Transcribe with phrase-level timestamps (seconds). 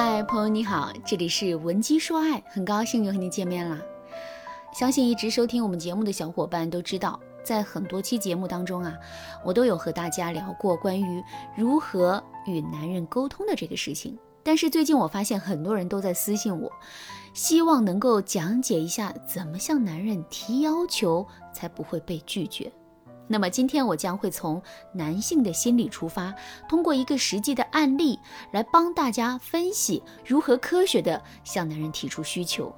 [0.00, 3.76] 嗨，朋友你好，这里是文姬说爱，很高兴又和你见面啦。
[4.72, 8.94] 相信一直收听我们节目的小伙伴都知道，在很多期节目当中啊，
[9.44, 11.20] 我都有和大家聊过关于
[11.56, 14.16] 如何与男人沟通的这个事情。
[14.44, 16.70] 但是最近我发现很多人都在私信我，
[17.34, 22.70] 希望能够讲解一下怎么向男人提要求才不会被拒绝。
[23.28, 24.60] 那么今天我将会从
[24.92, 26.34] 男性的心理出发，
[26.68, 28.18] 通过一个实际的案例
[28.52, 32.74] 来帮大家分析如何科学的向男人提出需求。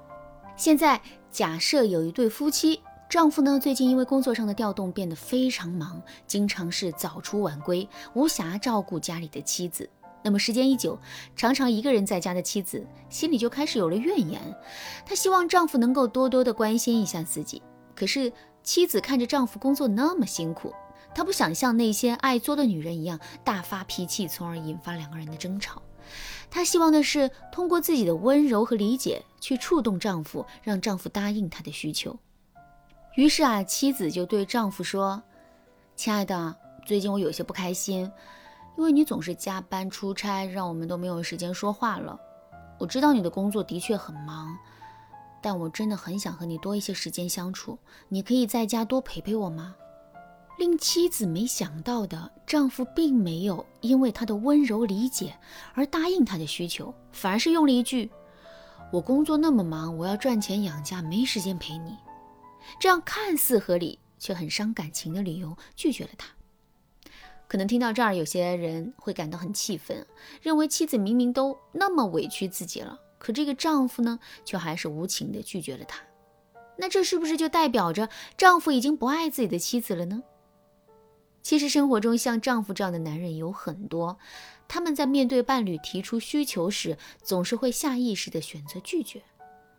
[0.57, 1.01] 现在
[1.31, 9.89] 假设有一对夫妻，丈夫呢最近因为工作上的调动变得非常忙，经常是早出晚归，无暇照顾家里的妻子。
[10.23, 10.99] 那么时间一久，
[11.35, 14.41] 常常一个人在家的妻子心里就开始有了怨言，
[15.07, 17.63] 她希望丈夫能够多多的关心一下自己。
[17.95, 18.31] 可是
[18.63, 20.73] 妻子看着丈夫工作那么辛苦，
[21.15, 25.83] 她不想像那些爱作的女人一样大发脾气，从而引发两个人的争吵。
[26.51, 32.19] 她希望的是通过自己的温柔和理解去触动丈夫，让丈夫答应她的需求。
[33.17, 35.23] 于是啊，妻子就对丈夫说
[35.97, 38.11] ：“亲爱的，最近我有些不开心。”
[38.79, 42.19] 因为你总是加班出差，让我们都没有时间说话了。
[42.79, 44.57] 我知道你的工作的确很忙，
[45.43, 47.79] 但我真的很想和你多一些时间相处。
[48.09, 49.75] 你可以在家多陪陪我吗？
[50.59, 55.35] 令妻子没想到的，丈夫并没有因为她的温柔理解
[55.73, 58.11] 而答应她的需求，反而是用了一句
[58.93, 61.97] ：“我工作那么忙，我要赚钱养家，没时间陪你。”
[62.79, 66.29] 这样看似合理却很伤感情的理由拒绝了她。
[67.49, 70.07] 可能听到这儿，有些人会感到很气愤，
[70.43, 76.01] 认为妻子明明都那么委屈自己了，可这个丈夫呢，却还是无情的拒绝了她。
[76.77, 80.23] 那这是不是就代表着丈夫已经不爱自己的妻子了呢？
[81.43, 84.19] 其实生活中像丈夫这样的男人有很多，
[84.67, 89.23] 他们在面对伴侣提出需求时，总是会下意识的选择拒绝。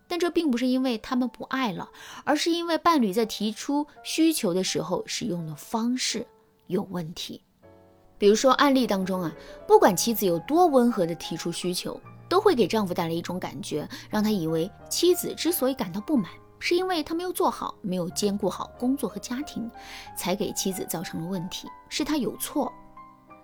[0.08, 1.90] 但这并不是因为他们不爱了，
[2.24, 6.26] 而是因为伴侣在提出需求的时候使用的方式
[6.66, 7.42] 有问题。
[8.18, 9.32] 比如说案例当中啊，
[9.66, 12.00] 不管妻子有多温和的提出需求，
[12.32, 19.70] 都会给丈夫带来一种感觉，让他以为妻子之所以感到不满，是因为他没有做好，没有兼顾好工作和家庭，
[20.16, 22.72] 才给妻子造成了问题，是他有错。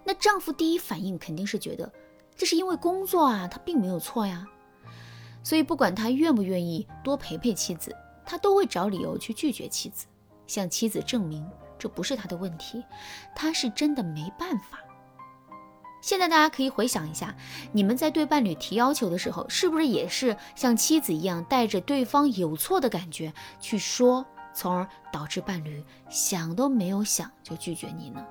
[0.06, 1.92] 那丈夫第一反应肯定是觉得
[2.34, 4.46] 这是因为工作啊，他并没有错呀。
[5.44, 7.94] 所以不管他愿不愿意多陪陪妻子，
[8.24, 10.06] 他都会找理由去拒绝妻子，
[10.46, 11.46] 向妻子证明。
[11.78, 12.82] 这不是他的问题，
[13.36, 14.78] 他是真的没办法。
[16.08, 17.34] 现在大家可以回想一下，
[17.70, 23.30] 你们在对伴侣提要求的时候，是不是也是像妻子一样，带着对方有错的感觉
[23.60, 24.24] 去说，
[24.54, 28.24] 从而导致伴侣想都没有想就拒绝你呢？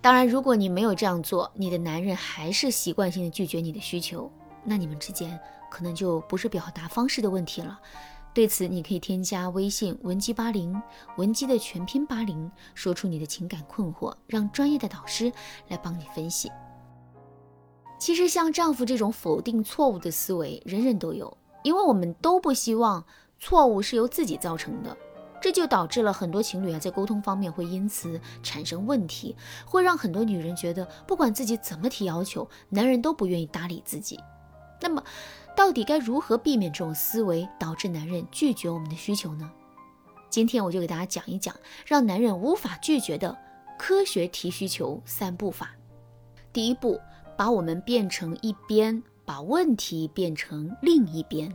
[0.00, 4.28] 当然，如果你没有这样做，你的男人还是习惯性的拒绝你的需求，
[4.64, 5.38] 那你们之间
[5.70, 7.78] 可能就不是表达方式的问题了。
[8.32, 10.80] 对此，你可以添加微信文姬八零，
[11.16, 15.32] 文姬的全拼八零，说出你的情感困惑，让专业的导师
[15.68, 16.50] 来帮你分析。
[17.98, 23.04] 其实，像丈夫这种否定错误的思维，人人都有，因为我们都不希望
[23.38, 24.96] 错误是由自己造成的，
[25.42, 29.36] 这就导致了很多情侣啊在沟通方面会因此产生问题，
[29.66, 34.18] 会让很多女人觉得，不管自己怎么提要求，男人都不愿意搭理自己。
[34.80, 35.04] 那么，
[35.60, 39.52] 到底该如何避免这种思维导致男人拒绝我们的需求呢？
[40.30, 41.54] 今天我就给大家讲一讲
[41.84, 43.36] 让男人无法拒绝的
[43.78, 45.72] 科学提需求三步法。
[46.50, 46.98] 第一步，
[47.36, 51.52] 把我们变成一边，把问题变成另一边。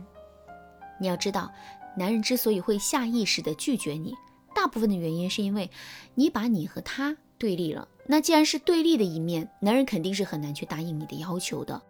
[1.00, 1.52] 你要知道，
[1.96, 4.14] 男人之所以会下意识的拒绝你，
[4.54, 5.68] 大部分的原因是因为
[6.14, 7.88] 你把你和他对立了。
[8.06, 11.82] 那既然是对立的一面，男人肯定是很难去答应你的要求的。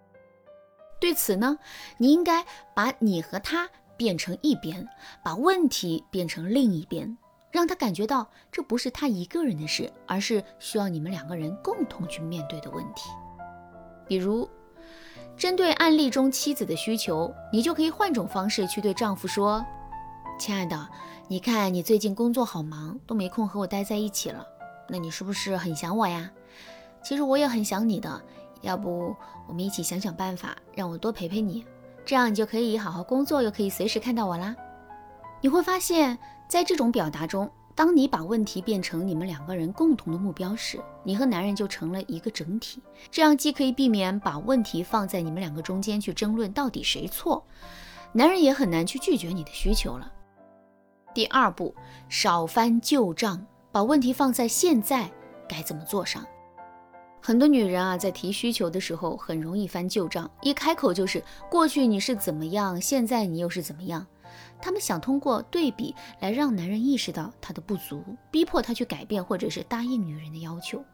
[1.06, 1.56] 对此呢，
[1.98, 2.44] 你应该
[2.74, 4.88] 把你和他变成一边，
[5.22, 7.16] 把问题变成另一边，
[7.52, 13.08] 让他感觉到这不是他一个人的事，而是需要你们两个人共同去面对的问题。
[14.08, 14.50] 比如，
[15.36, 19.64] 针对案例中妻子的需求，你就可以换种方式去对丈夫说
[20.40, 20.88] ：“亲爱的，
[21.28, 24.44] 你看你最近工作好忙，都没空和我待在一起了，
[24.88, 26.28] 那你是不是很想我呀？
[27.00, 28.20] 其实我也很想你的。”
[28.60, 29.14] 要不
[29.46, 31.64] 我们一起想想办法，让我多陪陪你，
[32.04, 34.54] 这样你就可以好好工作，又可以随时看到我啦。
[35.40, 36.18] 你会发现，
[36.48, 42.82] 在这种表达中，当你把问题变成你们两个人共同的目标时，你和男人就成了一个整体。
[43.10, 47.44] 这样既可以避免把问题放在你们两个中间去争论到底谁错，
[48.12, 50.10] 男人也很难去拒绝你的需求了。
[51.14, 51.74] 第二步，
[52.08, 55.10] 少翻旧账，把问题放在现在
[55.48, 56.24] 该怎么做上。
[57.20, 64.06] 很多女人啊，在提需求的时候很容易翻旧账，一开口就是过去你是怎么样，现在你又是怎么样。
[64.60, 70.84] 她们想通过对比来让男人意识到他的不足，逼迫他去改变，或者是答应女人的要求。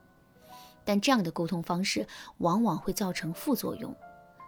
[0.85, 2.07] 但这样的沟通方式
[2.39, 3.95] 往往会造成副作用，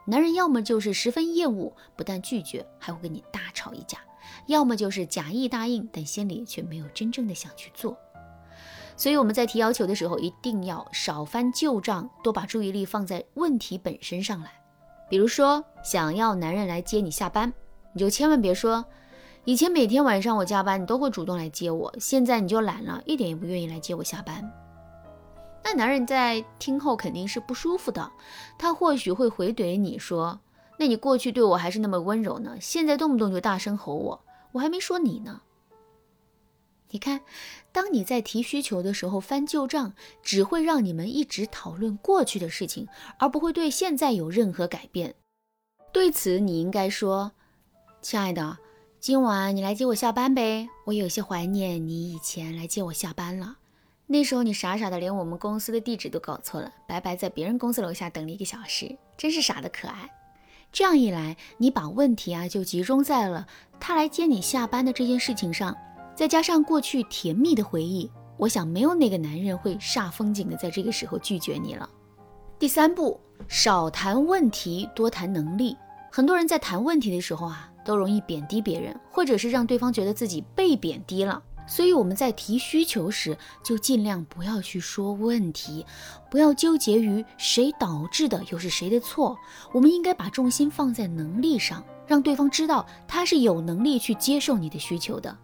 [0.06, 3.98] 男人要么就是十分厌恶，不但拒绝，还会跟你大吵一架；
[4.46, 7.96] 要么就是假意答应，但心里却没有真正的想去做。
[8.96, 14.52] 所以我们在提要求的时候，一定要少翻旧账，多把注意力放在问题本身上来。
[15.08, 17.52] 比如说，想要男人来接你下班，
[17.93, 18.85] 你就千万别说，
[19.44, 24.50] 以前每天晚上我加班，你都会主动来接我，现在你就懒了，一点也不愿意来接我下班。
[25.62, 28.11] 那男人在听后肯定是不舒服的，
[28.58, 30.38] 他或许会回怼你说
[30.79, 34.20] ：“那你过去对我还是那么温柔呢，现在动不动就大声吼我，
[34.52, 35.41] 我还没说你呢。”
[36.94, 37.23] 你看，
[37.73, 42.87] 当你在提需求的时候翻旧账，只会让你们一直讨论过去的事情，
[43.19, 45.17] 而不会对现在有任何改变。
[45.93, 47.32] 对此，你应该说
[48.00, 48.58] ：“亲爱的，
[49.00, 53.56] 今晚你来接我下班呗，我有些怀念你以前来接我下班了。
[54.06, 60.08] 那时候你傻傻的连我们公司的地址都搞错了，白白在别人公司楼下等了一个小时，真是傻的可爱。
[60.70, 63.49] 这样一来，你把问题啊就集中在了
[63.81, 65.76] 他来接你下班的这件事情上。”
[66.14, 71.88] 再加上过去甜蜜的回忆，我想没有哪个男人会煞风景的在这个时候拒绝你了。
[72.58, 73.19] 第三步，
[73.49, 75.76] 少谈问题，多谈能力。
[76.11, 81.43] 很多人在谈问题的时候啊，都容易贬低别人，或者是让对方觉得自己被贬低了。
[81.66, 85.84] 所以我们在提需求时，就尽量不要去说问题，
[86.31, 89.37] 不要纠结于谁导致的又是谁的错。
[89.72, 95.37] 我们应该把重心放在能力上，让对方知道他是有能力去接受你的需求的。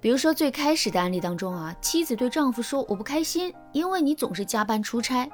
[0.00, 5.28] 比如说最开始的案例当中啊，妻子对丈夫说：“我不开心，因为你总是加班出差。”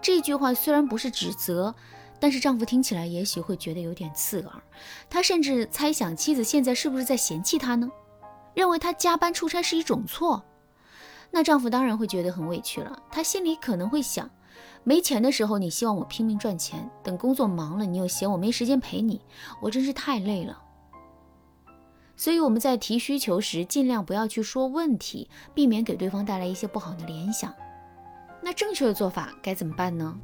[0.00, 1.74] 这句话虽然不是指责，
[2.20, 4.62] 但是丈夫听起来也许会觉得有点刺耳。
[5.10, 7.90] 他甚至猜想妻子现在是不是在嫌弃他呢？
[8.54, 10.44] 认为他加班出差是一种错。
[11.32, 12.96] 那丈夫当然会觉得很委屈了。
[13.10, 14.30] 他心里可能会想：
[14.84, 19.20] 没钱的时候你希望我拼命赚钱，等工作忙了你又嫌我没时间陪你，
[19.60, 20.61] 我真是太累了。
[22.22, 27.52] 所以我们在提需求时，尽量不要去说问题，避免给对方带来一些不好的联想。
[28.40, 30.16] 那正确的做法该怎么办呢？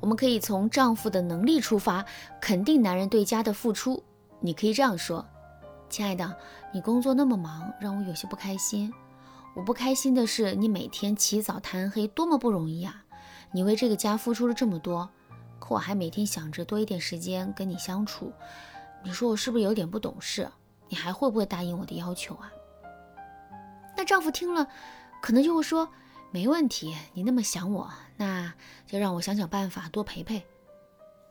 [0.00, 2.02] 我们可以从丈夫的能力出发，
[2.40, 4.02] 肯定男人对家的付出。
[4.40, 5.26] 你可以这样说
[5.90, 6.34] ：“亲爱的，
[6.72, 8.90] 你工作那么忙，让我有些不开心。
[9.54, 13.04] 我不开心的是，你每天起早贪黑，多么不容易啊！
[13.52, 15.10] 你为这个家付出了这么多，
[15.58, 18.32] 可我还每天想着多一点时间跟你相处。
[19.04, 20.48] 你说我是不是有点不懂事？”
[20.88, 22.50] 你还会不会答应我的要求啊？
[23.96, 24.68] 那丈夫听了，
[25.22, 25.88] 可能就会说
[26.30, 28.52] ：“没问题，你那么想我，那
[28.86, 30.46] 就让我想想办法，多陪陪。”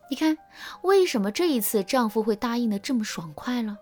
[0.10, 0.38] 你看，
[0.82, 3.78] 为什么这一次丈夫会答应的这么爽快了？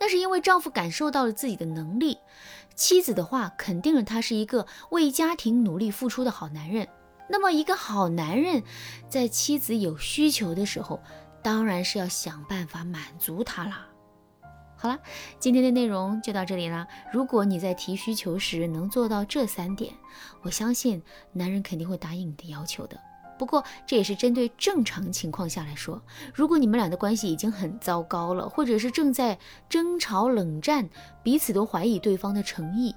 [0.00, 2.18] 那是因为丈夫感受到了自己的能力，
[2.74, 6.86] 妻子的话肯定了他是一个为家庭努力付出的好男人。
[7.28, 8.62] 那么，一个好男人
[9.08, 11.02] 在妻子有需求的时候，
[11.42, 13.86] 当然是要想办法满足她啦。
[14.80, 14.96] 好了，
[15.40, 16.86] 今天的内容就到这里了。
[17.12, 19.92] 如果你在提需求时能做到这三点，
[20.42, 21.02] 我相信
[21.32, 22.96] 男人肯定会答应你的要求的。
[23.36, 26.00] 不过这也是针对正常情况下来说。
[26.32, 29.36] 如果你们俩的关系已经很糟糕了，或者是正在
[29.68, 30.88] 争吵冷战，
[31.24, 32.94] 彼此都怀疑对方的诚意，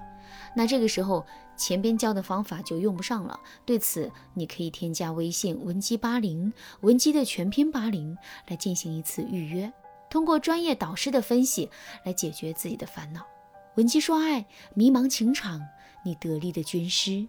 [0.55, 1.25] 那这个时候
[1.58, 3.39] 前边教的方法就用不上了。
[3.65, 8.15] 对此，你可以添加微信文姬八零，文姬的全拼八零，
[8.48, 9.74] 来进行一次预约。
[10.12, 11.72] 通过专业导师的分析
[12.03, 13.25] 来解决自己的烦恼，
[13.75, 15.62] 闻鸡说爱，迷茫情场，
[16.03, 17.25] 你得力的军师。